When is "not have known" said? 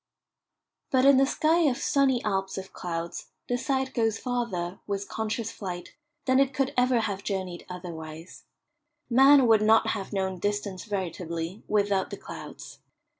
9.61-10.39